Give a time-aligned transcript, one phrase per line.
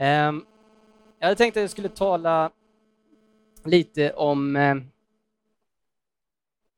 [0.00, 0.44] Ehm,
[1.18, 2.50] jag hade tänkt att jag skulle tala
[3.64, 4.84] lite om ehm,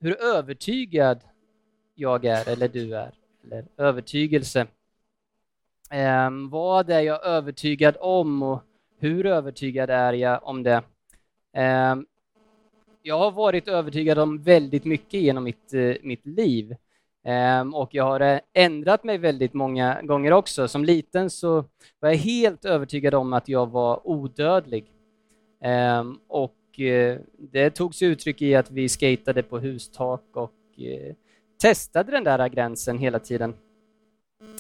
[0.00, 1.21] hur övertygad
[1.95, 3.12] jag är, eller du är,
[3.45, 4.66] eller övertygelse.
[5.90, 8.63] Ehm, vad är jag övertygad om och
[8.99, 10.83] hur övertygad är jag om det?
[13.03, 16.77] jag har varit övertygad om väldigt mycket genom mitt, eh, mitt liv.
[17.25, 20.69] Ehm, och jag har eh, ändrat mig väldigt många gånger också.
[20.69, 21.65] Som liten så
[22.01, 24.93] var jag helt övertygad om att jag var odödlig.
[25.63, 31.15] Ehm, och eh, det tog sig uttryck i att vi skatade på hustak och eh,
[31.63, 33.55] testade den där gränsen hela tiden.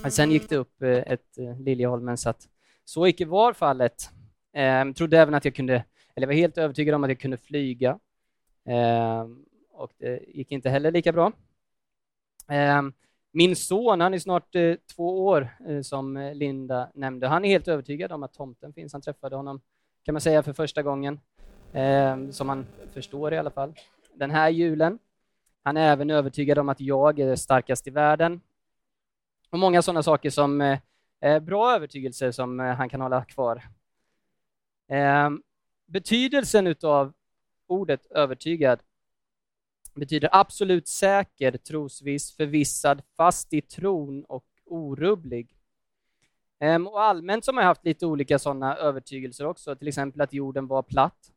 [0.08, 2.48] Sen gick det upp ett Liljeholmen så att
[2.84, 4.10] så icke var fallet.
[4.52, 5.84] Jag trodde även att jag kunde,
[6.14, 7.98] eller var helt övertygad om att jag kunde flyga.
[9.72, 11.32] och det gick inte heller lika bra.
[12.48, 12.92] Ehm,
[13.32, 17.28] min son, han är snart eh, två år, eh, som eh, Linda nämnde.
[17.28, 18.92] Han är helt övertygad om att tomten finns.
[18.92, 19.60] Han träffade honom,
[20.04, 21.20] kan man säga, för första gången,
[21.72, 23.74] ehm, som han förstår i alla fall,
[24.14, 24.98] den här julen.
[25.62, 28.40] Han är även övertygad om att jag är starkast i världen.
[29.50, 30.78] Och många sådana saker som
[31.20, 33.62] är bra övertygelser som han kan hålla kvar.
[34.88, 35.42] Ehm,
[35.86, 37.12] betydelsen av
[37.66, 38.80] ordet övertygad
[40.00, 45.56] betyder absolut säker, trosviss, förvissad, fast i tron och orubblig.
[46.60, 50.32] Ehm, och allmänt så har man haft lite olika sådana övertygelser också, till exempel att
[50.32, 51.32] jorden var platt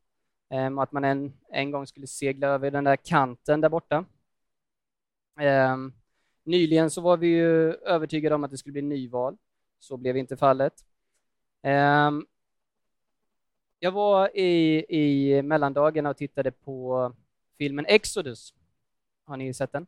[0.49, 4.05] ehm, och att man en, en gång skulle segla över den där kanten där borta.
[5.39, 5.93] Ehm,
[6.43, 9.37] nyligen så var vi ju övertygade om att det skulle bli nyval.
[9.79, 10.73] Så blev inte fallet.
[11.61, 12.25] Ehm,
[13.79, 17.13] jag var i, i mellandagarna och tittade på
[17.57, 18.53] filmen Exodus.
[19.25, 19.87] Har ni sett den?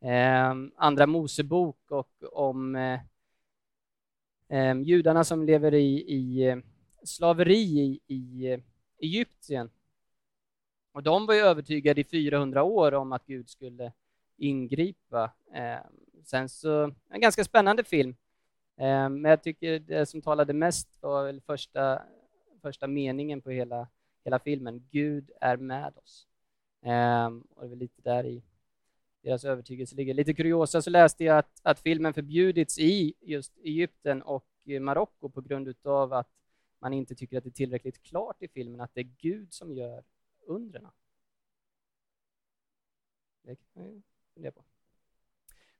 [0.00, 3.00] Eh, andra Mosebok och om eh,
[4.48, 6.56] ehm, judarna som lever i, i eh,
[7.02, 8.60] slaveri i, i eh,
[8.98, 9.70] Egypten.
[10.92, 13.92] Och de var ju övertygade i 400 år om att Gud skulle
[14.36, 15.32] ingripa.
[15.54, 15.82] Ehm,
[16.24, 18.16] sen så, en ganska spännande film.
[18.76, 22.02] Ehm, men jag tycker det som talade mest var väl första,
[22.62, 23.88] första meningen på hela
[24.26, 24.88] hela filmen.
[24.90, 26.26] Gud är med oss.
[26.82, 28.42] Ehm, och det är väl lite där i
[29.22, 30.14] deras övertygelse ligger.
[30.14, 34.46] Lite kuriosa så läste jag att, att filmen förbjudits i just Egypten och
[34.80, 36.28] Marocko på grund av att
[36.78, 39.72] man inte tycker att det är tillräckligt klart i filmen att det är Gud som
[39.72, 40.04] gör
[40.46, 40.88] undren.
[43.42, 44.02] Det kan man
[44.34, 44.64] fundera på.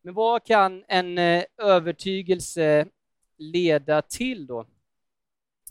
[0.00, 2.88] Men vad kan en eh, övertygelse
[3.36, 4.66] leda till då?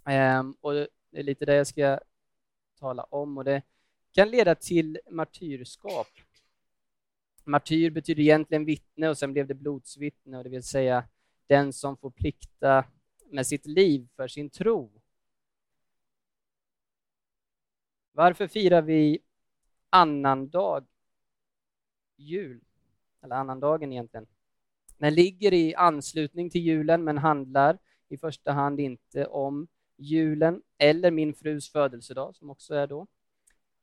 [0.05, 1.99] Ehm, och det är lite det jag ska
[2.79, 3.61] tala om och det
[4.11, 6.07] kan leda till martyrskap.
[7.43, 11.07] Martyr betyder egentligen vittne och sen blev det blodsvittne, och det vill säga
[11.47, 12.85] den som får plikta
[13.29, 14.91] med sitt liv för sin tro.
[18.11, 19.19] Varför firar vi
[19.89, 20.85] annandag
[22.15, 22.61] jul?
[23.21, 24.27] Eller annandagen egentligen.
[24.97, 31.11] Den ligger i anslutning till julen men handlar i första hand inte om julen eller
[31.11, 33.07] min frus födelsedag som också är då.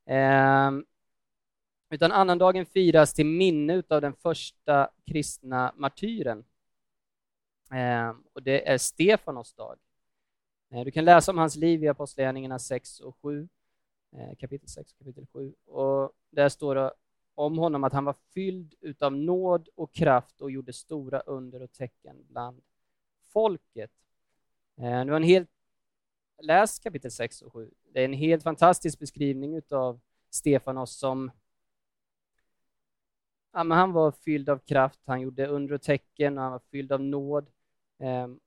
[0.06, 0.84] Ehm,
[1.90, 6.44] utan annandagen firas till minne av den första kristna martyren.
[7.70, 9.78] Ehm, och det är Stefanos dag.
[10.70, 13.48] Ehm, du kan läsa om hans liv i Apostlagärningarna 6 och 7,
[14.12, 15.54] eh, kapitel 6 och kapitel 7.
[15.64, 16.92] Och där står det
[17.34, 21.72] om honom att han var fylld utav nåd och kraft och gjorde stora under och
[21.72, 22.62] tecken bland
[23.32, 23.90] folket.
[24.76, 25.50] Eh, det var en helt
[26.42, 27.70] läs kapitel 6 och 7.
[27.92, 31.30] Det är en helt fantastisk beskrivning av Stefanos som
[33.52, 36.92] ja, men han var fylld av kraft, han gjorde under och tecken, han var fylld
[36.92, 37.46] av nåd.
[37.98, 38.40] Um,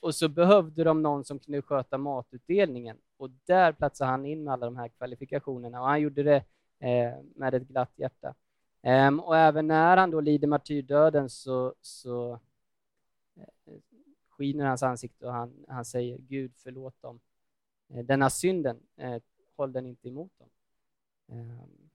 [0.00, 4.52] och så behövde de någon som kunde sköta matutdelningen och där platsade han in med
[4.52, 6.44] alla de här kvalifikationerna och han gjorde det
[6.78, 8.34] eh, med ett glatt hjärta.
[8.82, 12.32] Um, och även när han då lider martyrdöden så, så
[13.36, 13.74] eh,
[14.32, 17.20] skiner hans ansikte och han, han säger Gud förlåt dem.
[17.88, 19.22] Eh, denna synden, eh,
[19.56, 20.48] håll den inte emot dem.
[21.28, 21.90] Ehm,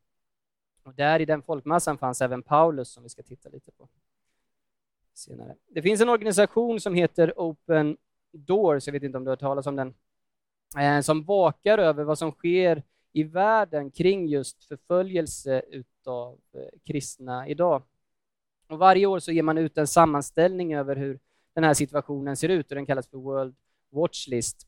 [0.84, 3.88] och där i den folkmassan fanns även Paulus som vi ska titta lite på
[5.14, 5.56] senare.
[5.68, 7.98] Det finns en organisation som heter Open
[8.32, 9.94] Doors, jag vet inte om du har hört talas om den,
[10.78, 16.40] eh, som vakar över vad som sker i världen kring just förföljelse utav
[16.86, 17.84] kristna idag.
[18.68, 21.20] Och varje år så ger man ut en sammanställning över hur
[21.58, 23.56] den här situationen ser ut och den kallas för World
[23.90, 24.68] Watch List.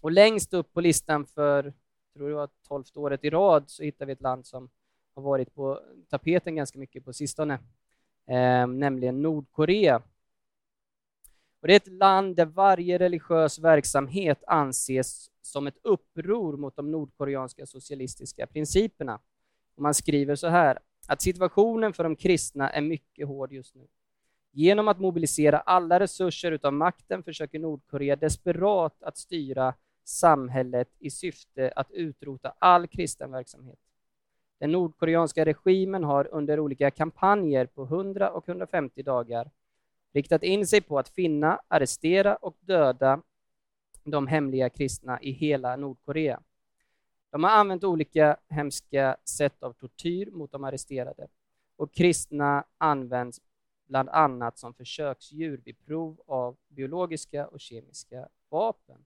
[0.00, 1.72] Och längst upp på listan för,
[2.16, 4.70] tror det var tolfte året i rad, så hittar vi ett land som
[5.14, 7.54] har varit på tapeten ganska mycket på sistone,
[8.26, 9.96] eh, nämligen Nordkorea.
[11.60, 16.90] Och det är ett land där varje religiös verksamhet anses som ett uppror mot de
[16.90, 19.20] nordkoreanska socialistiska principerna.
[19.74, 20.78] Och man skriver så här,
[21.08, 23.86] att situationen för de kristna är mycket hård just nu.
[24.56, 29.74] Genom att mobilisera alla resurser utav makten försöker Nordkorea desperat att styra
[30.04, 33.78] samhället i syfte att utrota all kristen verksamhet.
[34.58, 39.50] Den nordkoreanska regimen har under olika kampanjer på 100 och 150 dagar
[40.12, 43.22] riktat in sig på att finna, arrestera och döda
[44.04, 46.40] de hemliga kristna i hela Nordkorea.
[47.30, 51.28] De har använt olika hemska sätt av tortyr mot de arresterade
[51.76, 53.40] och kristna används
[53.86, 59.04] bland annat som försöksdjur vid prov av biologiska och kemiska vapen.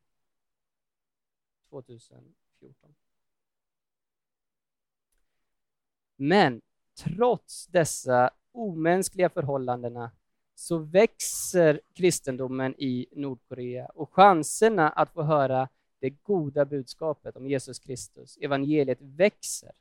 [1.70, 2.94] 2014.
[6.16, 6.60] Men
[6.94, 10.10] trots dessa omänskliga förhållandena
[10.54, 17.78] så växer kristendomen i Nordkorea och chanserna att få höra det goda budskapet om Jesus
[17.78, 19.72] Kristus, evangeliet, växer.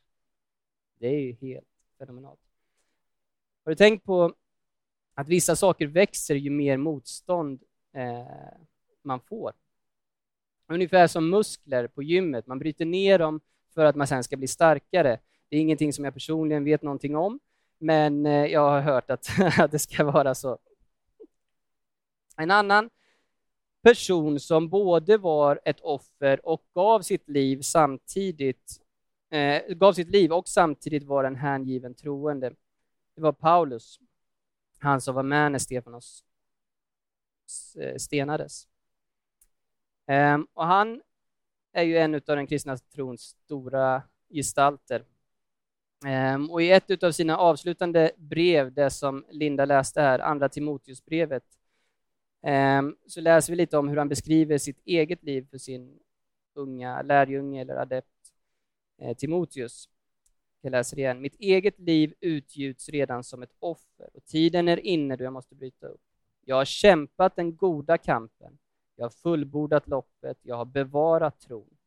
[1.00, 1.68] Det är ju helt
[1.98, 2.40] fenomenalt.
[3.64, 4.36] Har du tänkt på
[5.18, 8.58] att vissa saker växer ju mer motstånd eh,
[9.04, 9.54] man får?
[10.68, 13.42] Ungefär som muskler på gymmet, man bryter ner dem
[13.74, 15.20] för att man sen ska bli starkare.
[15.50, 17.40] Det är ingenting som jag personligen vet någonting om,
[17.78, 19.28] men eh, jag har hört att,
[19.60, 20.58] att det ska vara så.
[22.38, 22.90] En annan
[23.84, 28.82] person som både var ett offer och gav sitt liv samtidigt,
[29.32, 32.54] eh, gav sitt liv och samtidigt var en hängiven troende.
[33.16, 34.00] Det var Paulus,
[34.80, 36.24] han som var med när Stefanos
[37.80, 38.68] eh, stenades.
[40.08, 41.02] Ehm, och han
[41.74, 45.06] är ju en av den kristna trons stora gestalter.
[46.06, 51.44] Ehm, och i ett av sina avslutande brev, det som Linda läste här, andra Timoteusbrevet,
[52.42, 56.00] ehm, så läser vi lite om hur han beskriver sitt eget liv för sin
[56.54, 58.34] unga lärjunge eller adept
[58.98, 59.90] eh, Timoteus.
[60.62, 61.22] Jag läser igen.
[61.22, 65.56] Mitt eget liv utgjuts redan som ett offer och tiden är inne då jag måste
[65.56, 66.02] bryta upp.
[66.46, 68.58] Jag har kämpat den goda kampen.
[68.96, 70.38] Jag har fullbordat loppet.
[70.42, 71.78] Jag har bevarat tron.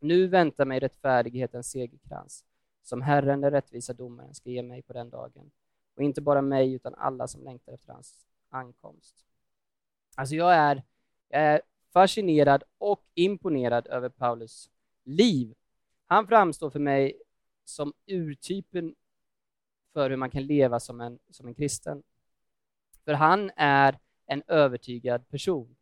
[0.00, 2.44] Nu väntar mig rättfärdighetens segerkrans
[2.82, 5.50] som Herren, den rättvisa domaren, ska ge mig på den dagen.
[5.96, 9.24] Och inte bara mig, utan alla som längtar efter hans ankomst.
[10.16, 10.82] Alltså jag är,
[11.28, 11.60] jag är
[11.92, 14.70] fascinerad och imponerad över Paulus
[15.04, 15.54] liv.
[16.06, 17.22] Han framstår för mig
[17.68, 18.94] som urtypen
[19.92, 22.02] för hur man kan leva som en, som en kristen.
[23.04, 25.76] För han är en övertygad person,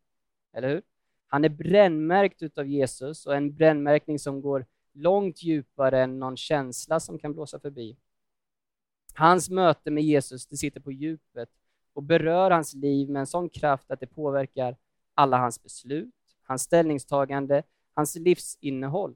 [0.53, 0.81] eller hur?
[1.27, 6.99] Han är brännmärkt av Jesus och en brännmärkning som går långt djupare än någon känsla
[6.99, 7.97] som kan blåsa förbi.
[9.13, 11.49] Hans möte med Jesus, det sitter på djupet
[11.93, 14.77] och berör hans liv med en sån kraft att det påverkar
[15.13, 17.63] alla hans beslut, hans ställningstagande,
[17.93, 19.15] hans livsinnehåll.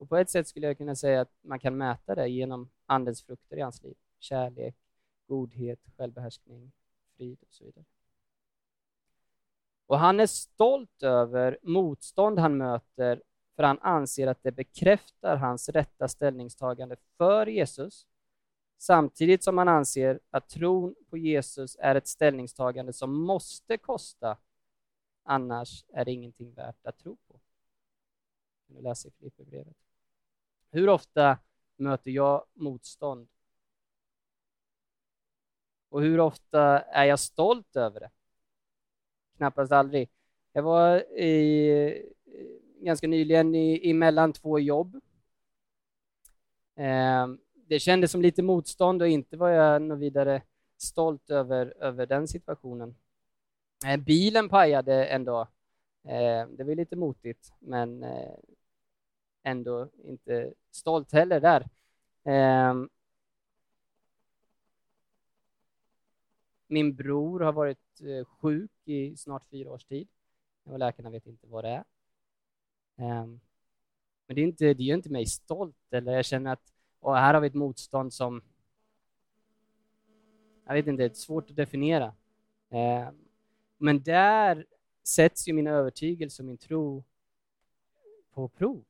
[0.00, 3.22] Och på ett sätt skulle jag kunna säga att man kan mäta det genom andens
[3.22, 3.94] frukter i hans liv.
[4.18, 4.76] Kärlek,
[5.26, 6.72] godhet, självbehärskning,
[7.16, 7.84] frid och så vidare.
[9.86, 13.22] Och han är stolt över motstånd han möter
[13.56, 18.06] för han anser att det bekräftar hans rätta ställningstagande för Jesus
[18.78, 24.38] samtidigt som han anser att tron på Jesus är ett ställningstagande som måste kosta,
[25.22, 27.40] annars är det ingenting värt att tro på.
[28.66, 29.89] Nu läser i Filipperbrevet.
[30.70, 31.38] Hur ofta
[31.76, 33.28] möter jag motstånd?
[35.88, 38.10] Och hur ofta är jag stolt över det?
[39.36, 40.08] Knappast aldrig.
[40.52, 42.12] Jag var i,
[42.80, 45.00] ganska nyligen i, mellan två jobb.
[46.76, 50.42] Eh, det kändes som lite motstånd och inte var jag något vidare
[50.76, 52.94] stolt över, över den situationen.
[53.86, 55.46] Eh, bilen pajade en dag.
[56.04, 58.34] Eh, det var lite motigt, men eh,
[59.42, 61.68] ändå inte stolt heller där.
[62.24, 62.88] Ehm,
[66.66, 70.08] min bror har varit eh, sjuk i snart fyra års tid
[70.64, 71.84] och läkarna vet inte vad det är.
[72.96, 73.40] Ehm,
[74.26, 77.34] men det, är inte, det gör inte mig stolt, eller jag känner att och här
[77.34, 78.42] har vi ett motstånd som
[80.64, 82.14] jag vet inte, det är svårt att definiera.
[82.70, 83.14] Ehm,
[83.78, 84.66] men där
[85.02, 87.04] sätts ju min övertygelse och min tro
[88.32, 88.84] på prov,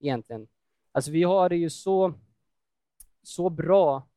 [0.00, 0.48] egentligen.
[0.92, 2.14] Alltså vi har det ju så,
[3.22, 4.08] så bra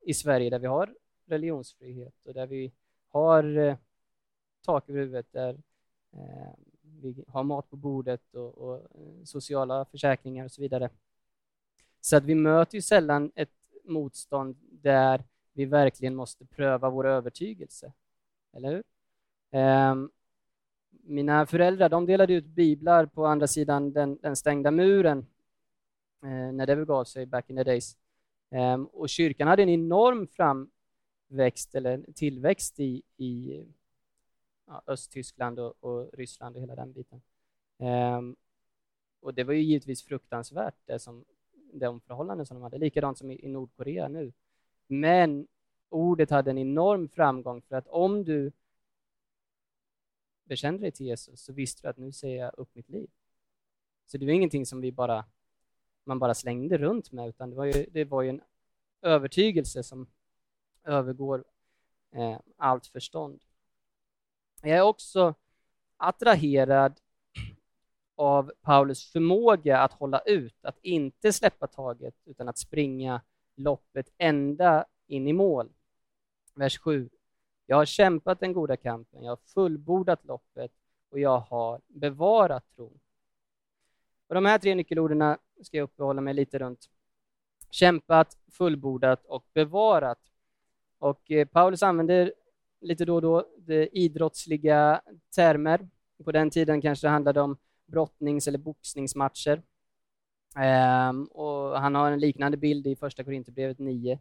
[0.00, 0.94] i Sverige där vi har
[1.26, 2.72] religionsfrihet och där vi
[3.08, 3.76] har eh,
[4.64, 5.58] tak över huvudet, där
[6.12, 6.52] eh,
[6.82, 10.90] vi har mat på bordet och, och eh, sociala försäkringar och så vidare.
[12.00, 13.50] Så att vi möter ju sällan ett
[13.84, 17.92] motstånd där vi verkligen måste pröva vår övertygelse.
[18.52, 18.82] Eller hur?
[19.60, 20.10] Um,
[21.10, 25.26] mina föräldrar de delade ut biblar på andra sidan den, den stängda muren
[26.22, 27.96] eh, när det begav sig back in the days.
[28.50, 33.64] Ehm, och kyrkan hade en enorm framväxt eller tillväxt i, i
[34.66, 37.20] ja, Östtyskland och, och, Ryssland och hela den biten.
[37.78, 38.36] Ehm,
[39.20, 41.24] och det var ju givetvis fruktansvärt, det som,
[41.72, 44.32] de förhållanden som de hade, likadant som i, i Nordkorea nu.
[44.86, 45.46] Men
[45.88, 48.52] ordet hade en enorm framgång för att om du
[50.50, 53.10] bekände dig till Jesus så visste du att nu ser jag upp mitt liv.
[54.06, 55.24] Så det var ingenting som vi bara,
[56.04, 58.40] man bara slängde runt med, utan det var ju, det var ju en
[59.02, 60.06] övertygelse som
[60.84, 61.44] övergår
[62.12, 63.44] eh, allt förstånd.
[64.62, 65.34] Jag är också
[65.96, 67.00] attraherad
[68.14, 73.20] av Paulus förmåga att hålla ut, att inte släppa taget, utan att springa
[73.54, 75.72] loppet ända in i mål.
[76.54, 77.10] Vers 7.
[77.70, 80.72] Jag har kämpat den goda kampen, jag har fullbordat loppet
[81.10, 83.00] och jag har bevarat tron.
[84.26, 86.90] Och de här tre nyckelorden ska jag uppehålla mig lite runt.
[87.70, 90.18] Kämpat, fullbordat och bevarat.
[90.98, 92.32] Och eh, Paulus använder
[92.80, 93.44] lite då och då
[93.92, 95.02] idrottsliga
[95.34, 95.88] termer.
[96.24, 99.62] På den tiden kanske det handlade om brottnings eller boxningsmatcher.
[100.56, 104.18] Ehm, och han har en liknande bild i första Korinthierbrevet 9.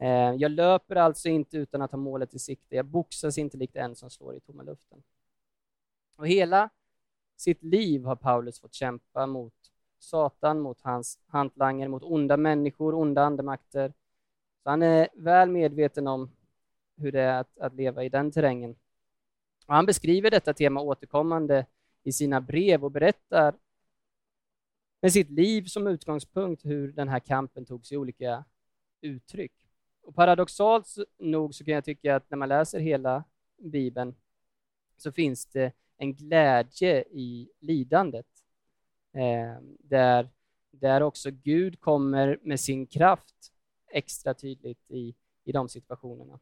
[0.00, 2.76] Eh, jag löper alltså inte utan att ha målet i sikte.
[2.76, 5.02] Jag boxas inte likt en som slår i tomma luften.
[6.16, 6.70] Och hela
[7.36, 9.54] sitt liv har Paulus fått kämpa mot
[9.98, 13.92] Satan, mot hans hantlanger, mot onda människor, onda andemakter.
[14.62, 16.30] Så han är väl medveten om
[16.96, 18.76] hur det är att, att leva i den terrängen.
[19.66, 21.66] Och han beskriver detta tema återkommande
[22.02, 23.54] i sina brev och berättar
[25.02, 28.44] med sitt liv som utgångspunkt hur den här kampen tog sig olika
[29.00, 29.52] uttryck.
[30.02, 33.24] Och paradoxalt nog så kan jag tycka att när man läser hela
[33.58, 34.14] Bibeln
[34.96, 38.26] så finns det en glädje i lidandet.
[39.12, 40.28] Eh, där,
[40.70, 43.52] där också Gud kommer med sin kraft
[43.88, 45.14] extra tydligt i,
[45.44, 46.38] i de situationerna.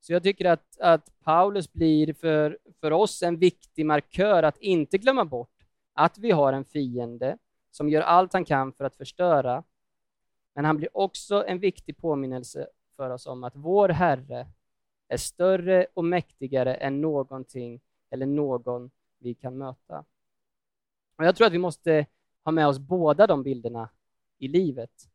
[0.00, 4.98] Så jag tycker att, att Paulus blir för, för oss en viktig markör att inte
[4.98, 5.54] glömma bort
[5.92, 7.38] att vi har en fiende
[7.70, 9.64] som gör allt han kan för att förstöra.
[10.54, 14.46] Men han blir också en viktig påminnelse för oss om att vår Herre
[15.08, 17.80] är större och mäktigare än någonting
[18.10, 20.04] eller någon vi kan möta.
[21.16, 22.06] Och jag tror att vi måste
[22.44, 23.88] ha med oss båda de bilderna
[24.38, 25.10] i livet.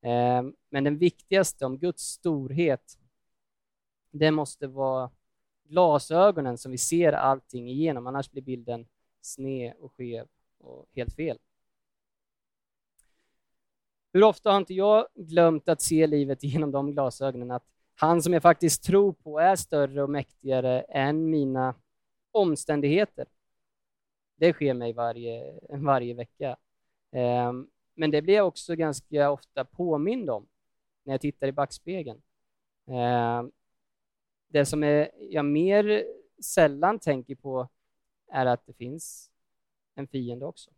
[0.00, 2.98] Ehm, men den viktigaste om Guds storhet
[4.10, 5.10] det måste vara
[5.64, 8.86] glasögonen som vi ser allting igenom, annars blir bilden
[9.20, 10.26] sned och skev
[10.58, 11.38] och helt fel.
[14.12, 17.64] Hur ofta har inte jag glömt att se livet genom de glasögonen, att
[17.94, 21.74] han som jag faktiskt tror på är större och mäktigare än mina
[22.30, 23.26] omständigheter.
[24.36, 26.56] Det sker mig varje, varje vecka.
[27.12, 30.46] Ehm, men det blir jag också ganska ofta påmind om
[31.04, 32.22] när jag tittar i backspegeln.
[32.86, 33.52] Ehm,
[34.48, 36.04] det som jag mer
[36.42, 37.68] sällan tänker på
[38.28, 39.30] är att det finns
[39.94, 40.70] en fiende också.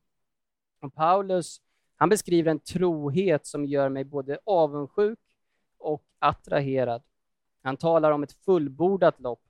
[0.80, 1.60] Och Paulus
[2.04, 5.18] han beskriver en trohet som gör mig både avundsjuk
[5.78, 7.02] och attraherad.
[7.62, 9.42] Han talar om ett fullbordat lopp.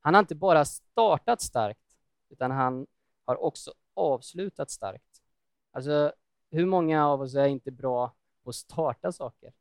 [0.00, 1.96] Han har inte bara startat starkt,
[2.28, 2.86] utan han
[3.24, 5.22] har också avslutat starkt.
[5.70, 6.12] Alltså,
[6.50, 9.52] hur många av oss är inte bra på att starta saker,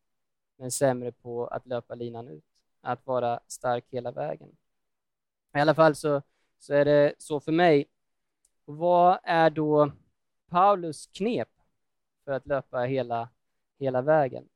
[0.57, 2.45] men sämre på att löpa linan ut?
[2.81, 4.49] att vara stark hela vägen.
[5.53, 6.21] I alla fall så,
[6.59, 7.85] så är det så för mig.
[8.65, 9.91] vad är då
[10.53, 11.49] Paulus knep
[12.25, 13.29] för att löpa hela,
[13.79, 14.49] hela vägen?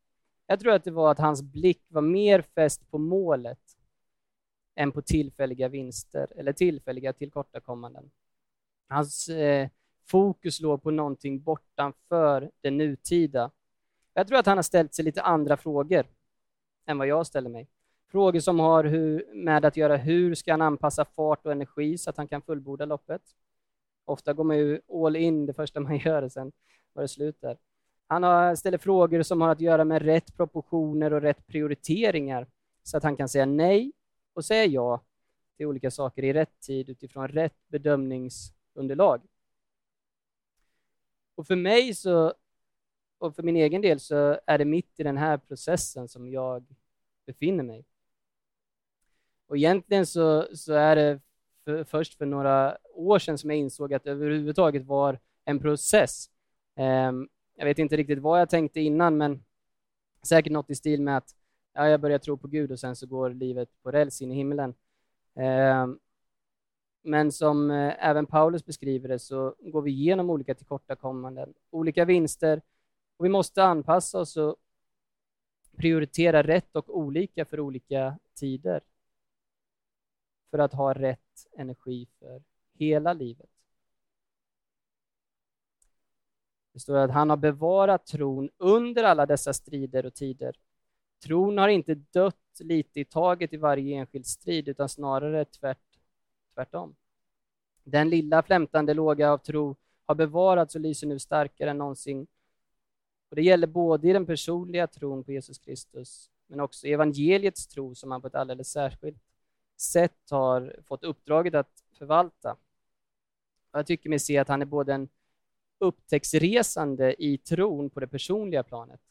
[0.47, 3.59] Jag tror att det var att hans blick var mer fäst på målet
[4.75, 8.11] än på tillfälliga vinster eller tillfälliga tillkortakommanden.
[8.87, 9.69] Hans eh,
[10.05, 13.51] fokus låg på någonting bortanför det nutida.
[14.13, 16.05] Jag tror att han har ställt sig lite andra frågor
[16.85, 17.67] än vad jag ställer mig.
[18.11, 22.09] Frågor som har hur, med att göra hur ska han anpassa fart och energi så
[22.09, 23.21] att han kan fullborda loppet.
[24.05, 26.51] Ofta går man ju all in det första man gör sen
[26.97, 27.57] var det slut där.
[28.07, 32.47] Han har, ställer frågor som har att göra med rätt proportioner och rätt prioriteringar
[32.83, 33.91] så att han kan säga nej
[34.33, 35.01] och säga ja
[35.57, 39.21] till olika saker i rätt tid utifrån rätt bedömningsunderlag.
[41.35, 42.33] Och för mig så,
[43.17, 46.65] och för min egen del så är det mitt i den här processen som jag
[47.25, 47.85] befinner mig.
[49.47, 51.19] Och egentligen så, så är det
[51.63, 56.29] för, först för några år sedan som jag insåg att det överhuvudtaget var en process.
[56.77, 59.43] Ehm, jag vet inte riktigt vad jag tänkte innan, men
[60.23, 61.35] säkert något i stil med att,
[61.73, 64.35] ja, jag börjar tro på Gud och sen så går livet på räls in i
[64.35, 64.73] himlen.
[65.35, 65.99] Ehm,
[67.03, 72.61] men som eh, även Paulus beskriver det så går vi igenom olika tillkortakommanden, olika vinster
[73.17, 74.55] och vi måste anpassa oss och
[75.77, 78.81] prioritera rätt och olika för olika tider
[80.51, 82.43] för att ha rätt energi för
[82.73, 83.49] hela livet.
[86.77, 90.55] Det står att han har bevarat tron under alla dessa strider och tider.
[91.23, 95.99] Tron har inte dött lite i taget i varje enskild strid, utan snarare tvärt,
[96.53, 96.95] tvärtom.
[97.83, 102.27] Den lilla flämtande låga av tro har bevarats och lyser nu starkare än någonsin.
[103.29, 107.67] Och det gäller både i den personliga tron på Jesus Kristus, men också i evangeliets
[107.67, 109.23] tro som han på ett alldeles särskilt
[109.77, 112.57] sätt har fått uppdraget att förvalta.
[113.71, 115.09] Jag tycker mig se att han är både en
[115.79, 119.01] upptäcktsresande i tron på det personliga planet,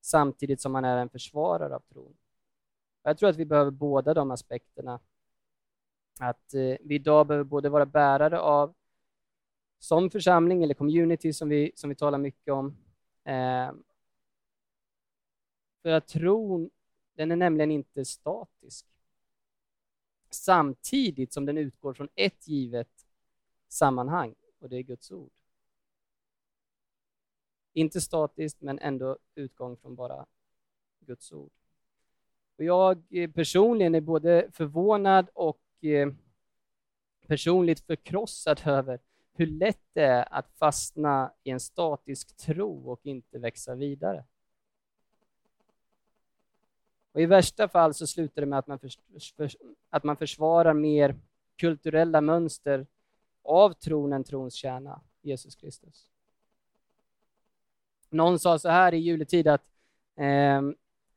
[0.00, 2.16] samtidigt som han är en försvarare av tron.
[3.02, 5.00] Jag tror att vi behöver båda de aspekterna.
[6.20, 8.74] Att eh, vi idag behöver både vara bärare av,
[9.78, 12.76] som församling eller community som vi, som vi talar mycket om,
[13.24, 13.72] eh,
[15.82, 16.70] för att tron,
[17.14, 18.86] den är nämligen inte statisk.
[20.30, 23.06] Samtidigt som den utgår från ett givet
[23.68, 25.39] sammanhang, och det är Guds ord.
[27.72, 30.26] Inte statiskt, men ändå utgång från bara
[31.00, 31.50] Guds ord.
[32.56, 36.08] Och jag eh, personligen är både förvånad och eh,
[37.26, 39.00] personligt förkrossad över
[39.32, 44.24] hur lätt det är att fastna i en statisk tro och inte växa vidare.
[47.12, 48.90] Och I värsta fall så slutar det med att man, för,
[49.36, 49.50] för,
[49.90, 51.16] att man försvarar mer
[51.56, 52.86] kulturella mönster
[53.42, 56.08] av tron än trons kärna, Jesus Kristus.
[58.10, 59.64] Någon sa så här i juletid att
[60.16, 60.62] eh,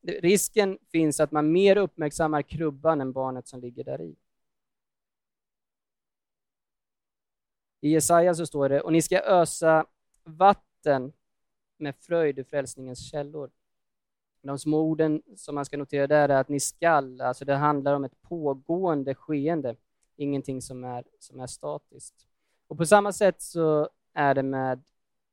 [0.01, 4.15] risken finns att man mer uppmärksammar krubban än barnet som ligger där i.
[7.81, 9.85] I Jesaja så står det, och ni ska ösa
[10.23, 11.13] vatten
[11.77, 13.51] med fröjd ur frälsningens källor.
[14.41, 17.93] De små orden som man ska notera där är att ni skall, alltså det handlar
[17.93, 19.75] om ett pågående skeende,
[20.15, 22.27] ingenting som är, som är statiskt.
[22.67, 24.83] Och på samma sätt så är det med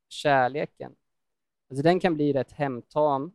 [0.08, 0.96] kärleken.
[1.70, 3.32] Alltså den kan bli rätt hemtam,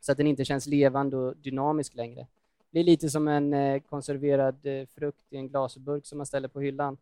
[0.00, 2.26] så att den inte känns levande och dynamisk längre.
[2.58, 6.48] Det blir lite som en eh, konserverad eh, frukt i en glasburk som man ställer
[6.48, 6.98] på hyllan.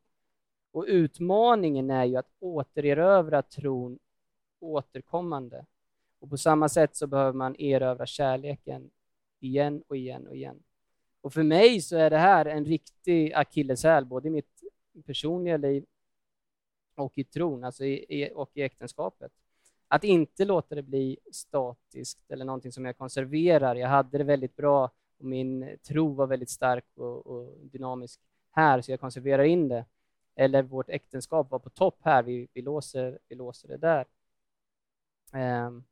[0.70, 3.98] Och utmaningen är ju att återerövra tron
[4.60, 5.66] återkommande.
[6.18, 8.90] Och på samma sätt så behöver man erövra kärleken
[9.40, 10.62] igen och igen och igen.
[11.20, 14.62] Och för mig så är det här en riktig akilleshäl, både i mitt
[15.06, 15.84] personliga liv
[16.94, 19.32] och i tron, alltså i, och i äktenskapet.
[19.92, 23.74] Att inte låta det bli statiskt eller någonting som jag konserverar.
[23.74, 28.80] Jag hade det väldigt bra och min tro var väldigt stark och, och dynamisk här,
[28.80, 29.84] så jag konserverar in det.
[30.34, 34.06] Eller vårt äktenskap var på topp här, vi, vi, låser, vi låser det där.
[35.66, 35.84] Um,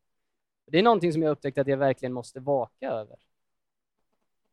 [0.66, 3.16] det är någonting som jag upptäckt att jag verkligen måste vaka över.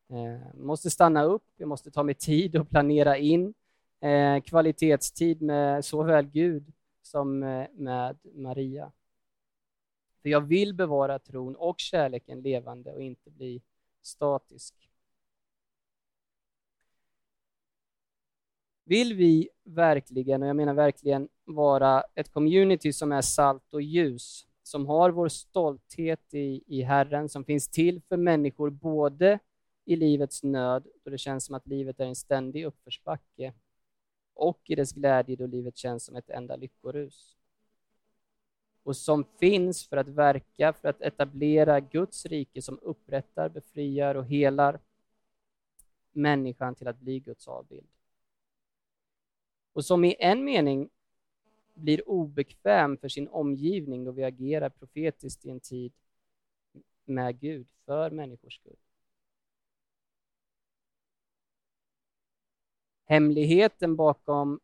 [0.09, 3.53] Ehm, jag måste stanna upp, jag måste ta mig tid och planera in
[3.99, 8.91] ehm, kvalitetstid med såväl Gud som eh, med Maria.
[10.21, 13.61] För jag vill bevara tron och kärleken levande och inte bli
[14.01, 14.89] statisk.
[18.85, 24.47] Vill vi verkligen, och jag menar verkligen, vara ett community som är salt och ljus,
[24.63, 29.39] som har vår stolthet i, i Herren, som finns till för människor både
[29.85, 33.53] i livets nöd, då det känns som att livet är en ständig uppförsbacke,
[34.33, 37.36] och i dess glädje då livet känns som ett enda lyckorus
[38.87, 44.25] och som finns för att verka för att etablera Guds rike som upprättar, befriar och
[44.25, 44.79] helar
[46.11, 47.87] människan till att bli Guds avbild.
[49.73, 50.89] Och som i en mening
[51.73, 55.93] blir obekväm för sin omgivning då vi agerar profetiskt i en tid
[57.05, 58.79] med Gud, för människors skull.
[63.05, 64.59] Hemligheten bakom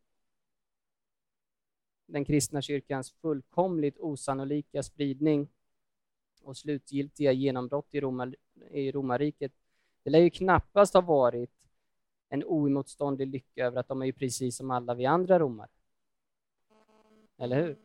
[2.13, 5.47] den kristna kyrkans fullkomligt osannolika spridning
[6.43, 8.33] och slutgiltiga genombrott i, Roma,
[8.71, 9.51] i romarriket,
[10.03, 11.67] det lär ju knappast ha varit
[12.29, 15.69] en oemotståndlig lycka över att de är ju precis som alla vi andra romare.
[17.37, 17.77] Eller hur?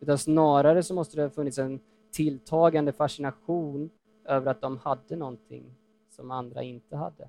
[0.00, 3.90] Utan snarare så måste det ha funnits en tilltagande fascination
[4.24, 5.74] över att de hade någonting
[6.10, 7.28] som andra inte hade.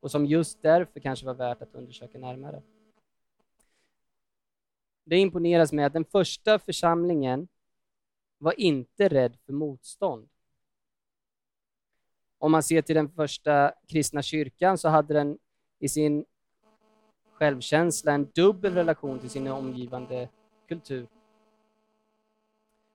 [0.00, 2.62] Och som just därför kanske var värt att undersöka närmare.
[5.08, 7.48] Det imponeras med att den första församlingen
[8.38, 10.28] var inte rädd för motstånd.
[12.38, 15.38] Om man ser till den första kristna kyrkan så hade den
[15.78, 16.24] i sin
[17.32, 20.28] självkänsla en dubbel relation till sin omgivande
[20.68, 21.06] kultur.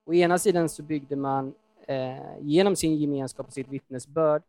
[0.06, 1.56] Å ena sidan så byggde man
[1.88, 4.44] eh, genom sin gemenskap och sitt vittnesbörd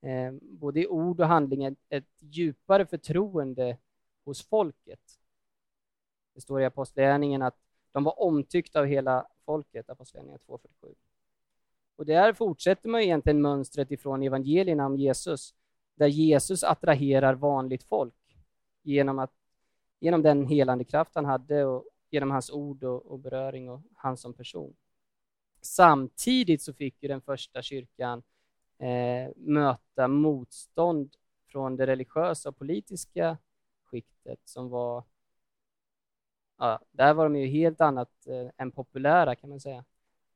[0.00, 3.78] eh, både i ord och handling ett, ett djupare förtroende
[4.24, 5.23] hos folket.
[6.34, 7.58] Det står i Apostlagärningarna att
[7.92, 10.94] de var omtyckta av hela folket, Apostlagärningarna 2.47.
[11.96, 15.54] Och där fortsätter man egentligen mönstret ifrån evangelierna om Jesus,
[15.94, 18.14] där Jesus attraherar vanligt folk
[18.82, 19.32] genom, att,
[20.00, 24.16] genom den helande kraft han hade och genom hans ord och, och beröring och han
[24.16, 24.76] som person.
[25.60, 28.22] Samtidigt så fick ju den första kyrkan
[28.78, 31.16] eh, möta motstånd
[31.46, 33.38] från det religiösa och politiska
[33.84, 35.04] skiktet som var
[36.58, 39.84] Ja, där var de ju helt annat eh, än populära kan man säga.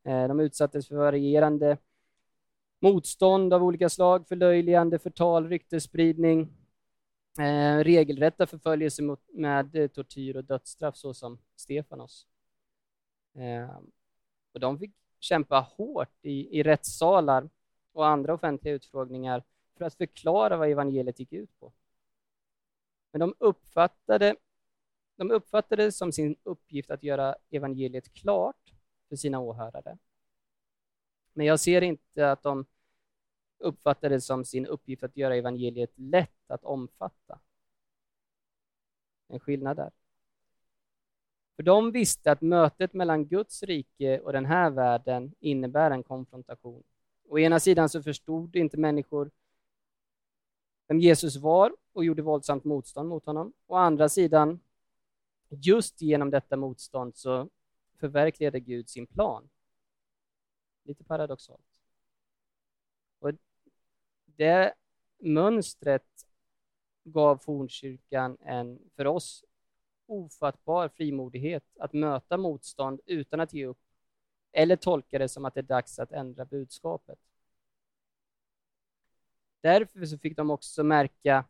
[0.05, 1.77] Eh, de utsattes för varierande
[2.81, 6.49] motstånd av olika slag, förlöjligande, förtal, ryktesspridning,
[7.39, 12.27] eh, regelrätta förföljelse mot, med eh, tortyr och dödsstraff såsom Stefanos.
[13.35, 13.79] Eh,
[14.53, 17.49] och de fick kämpa hårt i, i rättssalar
[17.93, 19.43] och andra offentliga utfrågningar
[19.77, 21.73] för att förklara vad evangeliet gick ut på.
[23.13, 24.37] Men de uppfattade,
[25.19, 28.73] de uppfattade det som sin uppgift att göra evangeliet klart
[29.09, 29.99] för sina åhörare.
[31.33, 32.67] Men jag ser inte att de
[33.59, 37.39] uppfattade det som sin uppgift att göra evangeliet lätt att omfatta.
[39.29, 39.91] En skillnad där.
[41.57, 46.83] För de visste att mötet mellan Guds rike och den här världen innebär en konfrontation.
[47.29, 49.31] Å ena sidan så förstod inte människor
[50.89, 53.53] vem Jesus var och gjorde våldsamt motstånd mot honom.
[53.67, 54.61] Å andra sidan,
[55.49, 57.49] just genom detta motstånd så
[57.97, 59.49] förverkligade Gud sin plan.
[60.83, 61.67] Lite paradoxalt.
[63.19, 63.33] Och
[64.25, 64.75] det
[65.19, 66.27] mönstret
[67.05, 69.45] gav fornkyrkan en, för oss,
[70.07, 73.79] ofattbar frimodighet att möta motstånd utan att ge upp
[74.53, 77.19] eller tolka det som att det är dags att ändra budskapet.
[79.61, 81.45] Därför så fick de också märka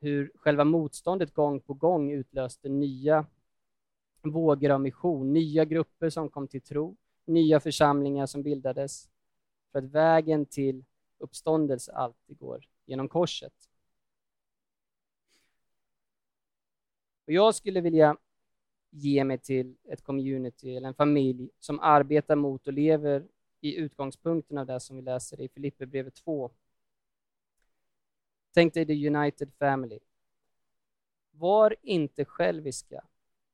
[0.00, 3.26] hur själva motståndet gång på gång utlöste nya
[4.22, 9.10] vågor av mission, nya grupper som kom till tro, nya församlingar som bildades,
[9.72, 10.84] för att vägen till
[11.18, 13.52] uppståndelse alltid går genom korset.
[17.26, 18.16] Och jag skulle vilja
[18.90, 23.28] ge mig till ett community eller en familj som arbetar mot och lever
[23.60, 26.50] i utgångspunkten av det som vi läser i Filipperbrevet 2.
[28.54, 29.98] Tänk dig the United Family.
[31.30, 33.04] Var inte själviska.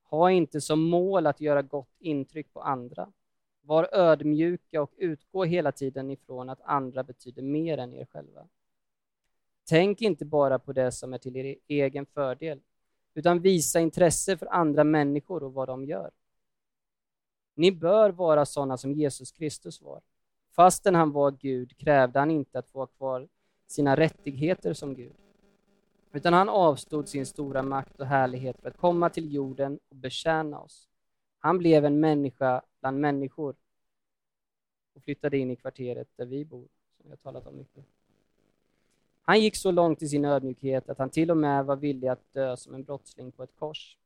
[0.03, 3.13] Ha inte som mål att göra gott intryck på andra.
[3.63, 8.47] Var ödmjuka och utgå hela tiden ifrån att andra betyder mer än er själva.
[9.69, 12.61] Tänk inte bara på det som är till er egen fördel,
[13.15, 16.11] utan visa intresse för andra människor och vad de gör.
[17.55, 20.01] Ni bör vara sådana som Jesus Kristus var.
[20.51, 23.29] Fastän han var Gud krävde han inte att få ha kvar
[23.67, 25.17] sina rättigheter som Gud,
[26.13, 30.61] utan han avstod sin stora makt och härlighet för att komma till jorden och betjäna
[30.61, 30.89] oss.
[31.39, 33.57] Han blev en människa bland människor
[34.95, 37.85] och flyttade in i kvarteret där vi bor, som vi har talat om mycket.
[39.23, 42.33] Han gick så långt i sin ödmjukhet att han till och med var villig att
[42.33, 43.99] dö som en brottsling på ett kors.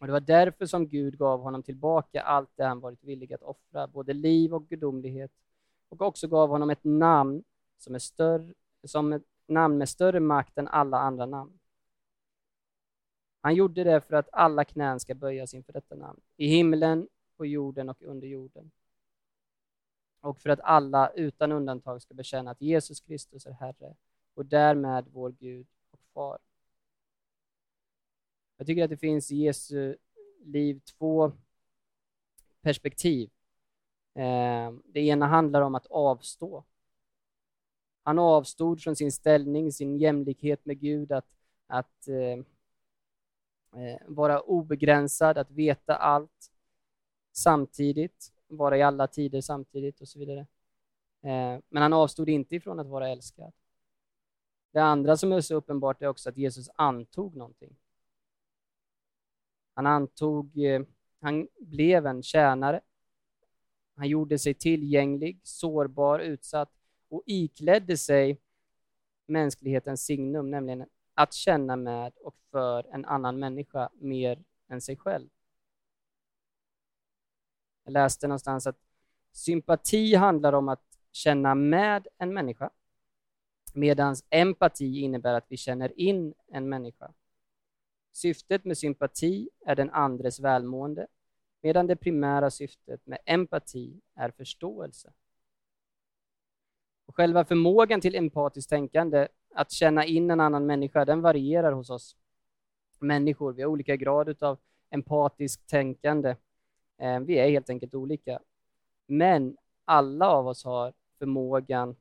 [0.00, 3.42] Och Det var därför som Gud gav honom tillbaka allt det han varit villig att
[3.42, 5.30] offra, både liv och gudomlighet,
[5.88, 7.44] och också gav honom ett namn
[7.78, 8.52] som är större,
[8.84, 11.58] som ett namn med större makt än alla andra namn.
[13.40, 17.46] Han gjorde det för att alla knän ska böjas inför detta namn, i himlen, på
[17.46, 18.70] jorden och under jorden.
[20.20, 23.96] Och för att alla utan undantag ska bekänna att Jesus Kristus är Herre
[24.34, 26.38] och därmed vår Gud och Far.
[28.56, 29.96] Jag tycker att det finns i Jesu
[30.40, 31.32] liv två
[32.60, 33.30] perspektiv.
[34.14, 36.64] Eh, det ena handlar om att avstå.
[38.02, 41.26] Han avstod från sin ställning, sin jämlikhet med Gud, att,
[41.66, 42.44] att eh,
[43.82, 46.50] eh, vara obegränsad, att veta allt
[47.32, 50.40] samtidigt, vara i alla tider samtidigt och så vidare.
[51.22, 53.52] Eh, men han avstod inte ifrån att vara älskad.
[54.72, 57.76] Det andra som är så uppenbart är också att Jesus antog någonting.
[59.74, 60.82] Han antog, eh,
[61.20, 62.80] han blev en tjänare.
[63.96, 66.81] Han gjorde sig tillgänglig, sårbar, utsatt
[67.12, 68.38] och iklädde sig
[69.26, 75.28] mänsklighetens signum, nämligen att känna med och för en annan människa mer än sig själv.
[77.84, 78.78] Jag läste någonstans att
[79.32, 82.70] sympati handlar om att känna med en människa,
[83.74, 87.12] medan empati innebär att vi känner in en människa.
[88.12, 91.06] Syftet med sympati är den andres välmående,
[91.62, 95.12] medan det primära syftet med empati är förståelse.
[97.06, 101.90] Och själva förmågan till empatiskt tänkande, att känna in en annan människa, den varierar hos
[101.90, 102.16] oss
[102.98, 103.52] människor.
[103.52, 104.58] Vi har olika grad av
[104.90, 106.36] empatiskt tänkande.
[106.98, 108.38] Eh, vi är helt enkelt olika.
[109.06, 111.96] Men alla av oss har förmågan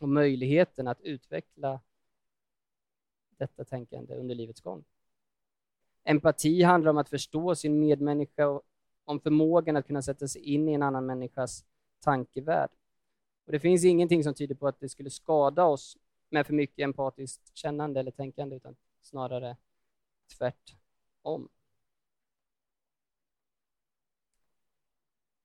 [0.00, 1.80] och möjligheten att utveckla
[3.36, 4.84] detta tänkande under livets gång.
[6.04, 8.62] Empati handlar om att förstå sin medmänniska och
[9.04, 11.64] om förmågan att kunna sätta sig in i en annan människas
[12.00, 12.70] tankevärld.
[13.44, 15.96] Och det finns ingenting som tyder på att det skulle skada oss
[16.28, 19.56] med för mycket empatiskt kännande eller tänkande, utan snarare
[20.38, 21.48] tvärtom.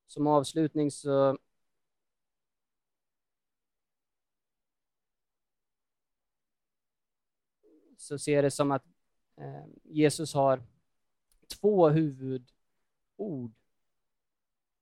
[0.08, 1.38] Som avslutning så
[7.98, 8.86] så ser det som att
[9.36, 10.64] eh, Jesus har
[11.48, 13.52] två huvudord.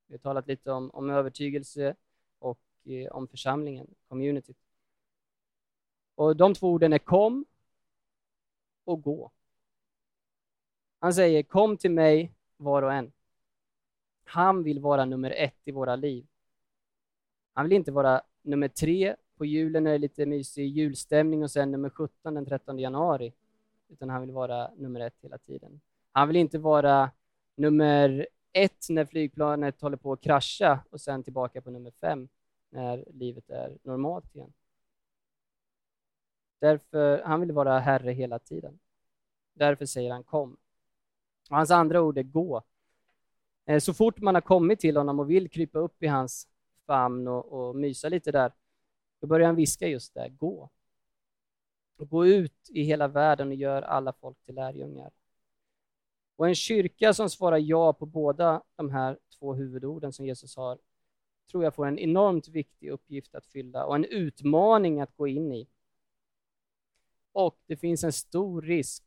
[0.08, 1.96] Vi har talat lite om, om övertygelse
[2.40, 4.58] och Eh, om församlingen, communityt.
[6.16, 7.46] Och de två orden är kom
[8.84, 9.32] och gå.
[11.00, 13.12] Han säger kom till mig var och en.
[14.24, 16.28] Han vill vara nummer ett i våra liv.
[17.54, 21.52] Han vill inte vara nummer tre på julen när det är lite mysig julstämning och
[21.52, 23.34] sen nummer 17 den 13 januari,
[23.90, 25.82] utan han vill vara nummer ett hela tiden.
[26.12, 27.12] Han vill inte vara
[27.56, 32.30] nummer ett när flygplanet håller på att krascha och sen tillbaka på nummer fem
[32.70, 34.54] när livet är normalt igen.
[36.60, 38.80] Därför, han vill vara herre hela tiden.
[39.54, 40.58] Därför säger han kom.
[41.50, 42.64] Och hans andra ord är gå.
[43.66, 46.48] Eh, så fort man har kommit till honom och vill krypa upp i hans
[46.86, 48.52] famn och, och mysa lite där,
[49.20, 50.70] då börjar han viska just det, gå.
[51.98, 55.12] Och gå ut i hela världen och gör alla folk till lärjungar.
[56.36, 60.78] Och en kyrka som svarar ja på båda de här två huvudorden som Jesus har,
[61.48, 65.54] tror jag får en enormt viktig uppgift att fylla och en utmaning att gå in
[65.54, 65.68] i.
[67.32, 69.04] Och det finns en stor risk,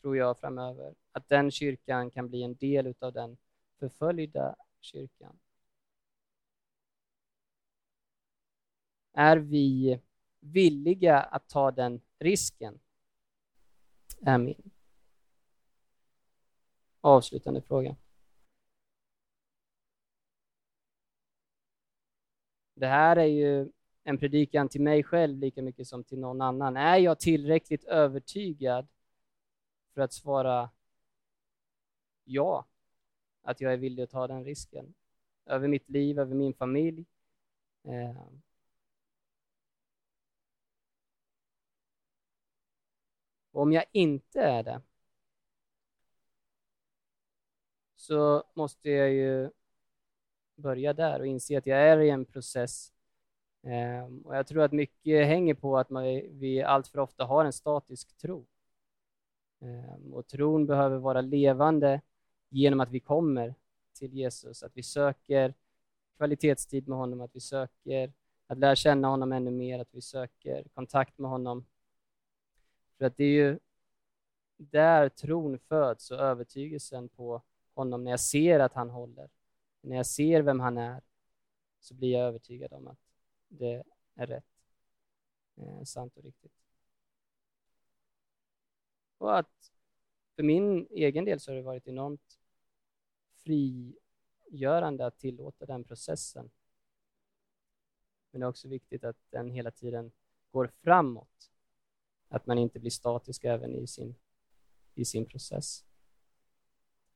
[0.00, 3.36] tror jag, framöver, att den kyrkan kan bli en del av den
[3.78, 5.38] förföljda kyrkan.
[9.12, 10.00] Är vi
[10.40, 12.80] villiga att ta den risken?
[14.20, 14.70] Är min
[17.00, 17.96] avslutande fråga.
[22.78, 23.68] Det här är ju
[24.04, 26.76] en predikan till mig själv lika mycket som till någon annan.
[26.76, 28.86] Är jag tillräckligt övertygad
[29.94, 30.70] för att svara
[32.24, 32.66] ja,
[33.42, 34.94] att jag är villig att ta den risken
[35.46, 37.04] över mitt liv, över min familj?
[37.84, 38.22] Eh,
[43.58, 44.82] Och om jag inte är det
[47.96, 49.50] så måste jag ju
[50.58, 52.92] börja där och inse att jag är i en process.
[53.62, 57.52] Ehm, och jag tror att mycket hänger på att man, vi alltför ofta har en
[57.52, 58.46] statisk tro.
[59.60, 62.00] Ehm, och tron behöver vara levande
[62.48, 63.54] genom att vi kommer
[63.94, 65.54] till Jesus, att vi söker
[66.16, 68.12] kvalitetstid med honom, att vi söker
[68.46, 71.66] att lära känna honom ännu mer, att vi söker kontakt med honom
[72.98, 73.58] för att det är ju
[74.56, 77.42] där tron föds och övertygelsen på
[77.74, 78.04] honom.
[78.04, 79.28] När jag ser att han håller,
[79.80, 81.02] när jag ser vem han är,
[81.80, 82.98] så blir jag övertygad om att
[83.48, 84.44] det är rätt,
[85.56, 86.52] eh, sant och riktigt.
[89.18, 89.72] Och att
[90.36, 92.38] för min egen del så har det varit enormt
[93.34, 96.50] frigörande att tillåta den processen.
[98.30, 100.12] Men det är också viktigt att den hela tiden
[100.50, 101.50] går framåt
[102.28, 104.14] att man inte blir statisk även i sin,
[104.94, 105.84] i sin process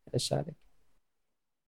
[0.04, 0.61] eller kärlek.